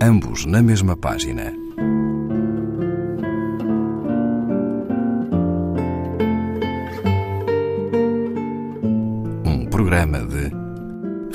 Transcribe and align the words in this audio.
ambos 0.00 0.44
na 0.44 0.62
mesma 0.62 0.96
página. 0.96 1.52
Um 9.44 9.66
programa 9.70 10.20
de 10.20 10.50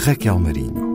Raquel 0.03 0.39
Marinho. 0.39 0.91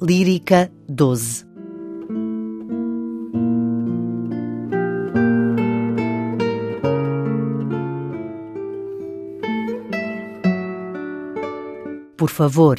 Lírica 0.00 0.70
12 0.88 1.51
Por 12.22 12.30
favor, 12.30 12.78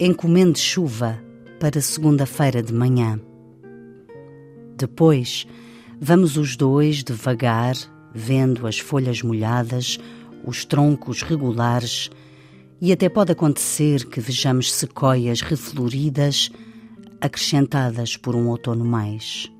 encomende 0.00 0.58
chuva 0.58 1.22
para 1.60 1.82
segunda-feira 1.82 2.62
de 2.62 2.72
manhã. 2.72 3.20
Depois, 4.74 5.46
vamos 6.00 6.38
os 6.38 6.56
dois 6.56 7.04
devagar, 7.04 7.76
vendo 8.14 8.66
as 8.66 8.78
folhas 8.78 9.20
molhadas, 9.20 9.98
os 10.46 10.64
troncos 10.64 11.20
regulares, 11.20 12.08
e 12.80 12.90
até 12.90 13.10
pode 13.10 13.32
acontecer 13.32 14.06
que 14.06 14.18
vejamos 14.18 14.72
sequoias 14.72 15.42
refloridas 15.42 16.50
acrescentadas 17.20 18.16
por 18.16 18.34
um 18.34 18.48
outono 18.48 18.82
mais. 18.82 19.52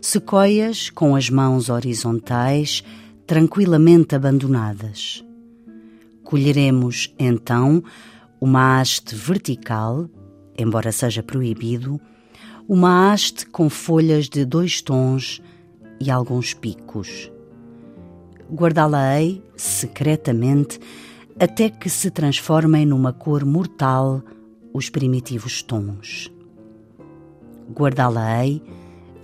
Sequoias 0.00 0.90
com 0.90 1.14
as 1.14 1.30
mãos 1.30 1.68
horizontais, 1.68 2.82
tranquilamente 3.24 4.16
abandonadas 4.16 5.24
colheremos 6.30 7.12
então 7.18 7.82
uma 8.40 8.80
haste 8.80 9.16
vertical, 9.16 10.08
embora 10.56 10.92
seja 10.92 11.24
proibido, 11.24 12.00
uma 12.68 13.12
haste 13.12 13.46
com 13.46 13.68
folhas 13.68 14.28
de 14.28 14.44
dois 14.44 14.80
tons 14.80 15.42
e 16.00 16.08
alguns 16.08 16.54
picos. 16.54 17.32
Guardá-la-ei 18.48 19.42
secretamente 19.56 20.78
até 21.38 21.68
que 21.68 21.90
se 21.90 22.12
transformem 22.12 22.86
numa 22.86 23.12
cor 23.12 23.44
mortal 23.44 24.22
os 24.72 24.88
primitivos 24.88 25.64
tons. 25.64 26.30
Guardá-la-ei 27.72 28.62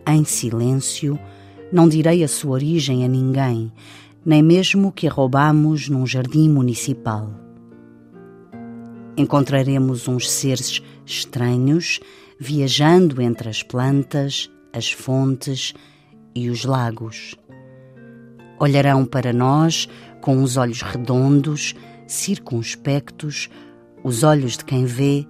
em 0.09 0.25
silêncio, 0.25 1.17
não 1.73 1.89
direi 1.89 2.25
a 2.25 2.29
sua 2.29 2.55
origem 2.55 3.05
a 3.05 3.09
ninguém, 3.09 3.71
nem 4.27 4.43
mesmo 4.43 4.91
que 4.91 5.07
a 5.07 5.11
roubamos 5.11 5.89
num 5.89 6.05
jardim 6.05 6.51
municipal. 6.51 7.31
Encontraremos 9.17 10.09
uns 10.09 10.29
seres 10.29 10.83
estranhos 11.07 12.01
viajando 12.37 13.23
entre 13.23 13.49
as 13.49 13.63
plantas, 13.63 14.51
as 14.73 14.91
fontes 14.91 15.73
e 16.35 16.51
os 16.51 16.65
lagos. 16.65 17.37
Olharão 18.59 19.05
para 19.05 19.33
nós 19.33 19.89
com 20.21 20.43
os 20.43 20.57
olhos 20.57 20.83
redondos, 20.83 21.77
circunspectos, 22.09 23.49
os 24.03 24.25
olhos 24.25 24.57
de 24.57 24.65
quem 24.65 24.87
vê, 24.87 25.25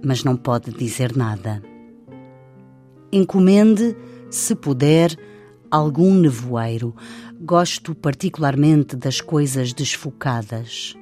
mas 0.00 0.22
não 0.22 0.36
pode 0.36 0.70
dizer 0.70 1.16
nada. 1.16 1.60
Encomende, 3.10 3.96
se 4.30 4.54
puder, 4.54 5.16
algum 5.70 6.14
nevoeiro. 6.14 6.94
Gosto 7.40 7.94
particularmente 7.94 8.96
das 8.96 9.20
coisas 9.20 9.72
desfocadas. 9.72 10.96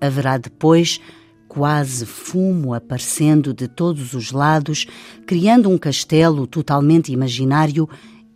Haverá 0.00 0.38
depois 0.38 1.00
quase 1.48 2.04
fumo 2.04 2.74
aparecendo 2.74 3.54
de 3.54 3.68
todos 3.68 4.12
os 4.14 4.32
lados, 4.32 4.86
criando 5.26 5.70
um 5.70 5.78
castelo 5.78 6.46
totalmente 6.46 7.12
imaginário, 7.12 7.88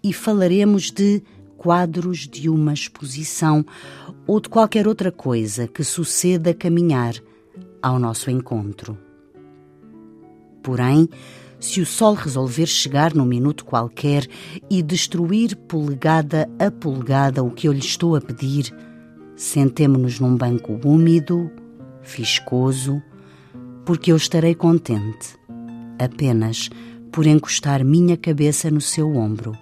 e 0.02 0.12
falaremos 0.12 0.92
de 0.92 1.22
quadros 1.56 2.28
de 2.28 2.48
uma 2.48 2.72
exposição 2.72 3.66
ou 4.26 4.40
de 4.40 4.48
qualquer 4.48 4.86
outra 4.86 5.10
coisa 5.10 5.66
que 5.66 5.82
suceda 5.82 6.54
caminhar 6.54 7.14
ao 7.82 7.98
nosso 7.98 8.30
encontro. 8.30 9.07
Porém, 10.62 11.08
se 11.60 11.80
o 11.80 11.86
sol 11.86 12.14
resolver 12.14 12.66
chegar 12.66 13.14
num 13.14 13.24
minuto 13.24 13.64
qualquer 13.64 14.26
e 14.70 14.82
destruir 14.82 15.56
polegada 15.56 16.48
a 16.58 16.70
polegada 16.70 17.42
o 17.42 17.50
que 17.50 17.66
eu 17.66 17.72
lhe 17.72 17.80
estou 17.80 18.14
a 18.14 18.20
pedir, 18.20 18.72
sentemo-nos 19.34 20.20
num 20.20 20.36
banco 20.36 20.78
úmido, 20.84 21.50
fiscoso, 22.00 23.02
porque 23.84 24.12
eu 24.12 24.16
estarei 24.16 24.54
contente, 24.54 25.36
apenas 25.98 26.70
por 27.10 27.26
encostar 27.26 27.84
minha 27.84 28.16
cabeça 28.16 28.70
no 28.70 28.80
seu 28.80 29.16
ombro 29.16 29.52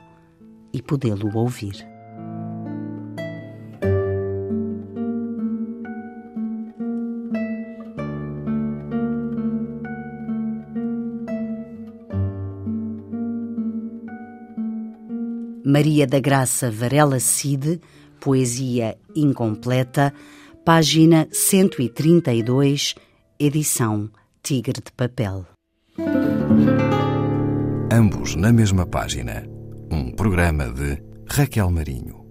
e 0.72 0.82
podê-lo 0.82 1.34
ouvir. 1.34 1.95
Maria 15.68 16.06
da 16.06 16.20
Graça 16.20 16.70
Varela 16.70 17.18
Cide, 17.18 17.80
Poesia 18.20 18.96
Incompleta, 19.16 20.14
página 20.64 21.26
132, 21.32 22.94
edição 23.36 24.08
Tigre 24.44 24.74
de 24.74 24.92
Papel. 24.92 25.44
Ambos 27.90 28.36
na 28.36 28.52
mesma 28.52 28.86
página. 28.86 29.44
Um 29.90 30.12
programa 30.12 30.70
de 30.70 31.02
Raquel 31.28 31.68
Marinho. 31.72 32.25